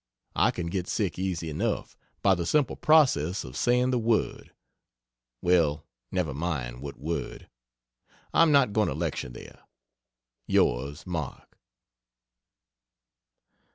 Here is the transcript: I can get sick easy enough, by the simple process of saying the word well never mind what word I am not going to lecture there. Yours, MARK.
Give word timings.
I 0.35 0.49
can 0.49 0.65
get 0.65 0.87
sick 0.87 1.19
easy 1.19 1.47
enough, 1.47 1.95
by 2.23 2.33
the 2.33 2.47
simple 2.47 2.75
process 2.75 3.43
of 3.43 3.55
saying 3.55 3.91
the 3.91 3.99
word 3.99 4.51
well 5.43 5.85
never 6.11 6.33
mind 6.33 6.81
what 6.81 6.97
word 6.97 7.47
I 8.33 8.41
am 8.41 8.51
not 8.51 8.73
going 8.73 8.87
to 8.87 8.95
lecture 8.95 9.29
there. 9.29 9.61
Yours, 10.47 11.05
MARK. 11.05 11.55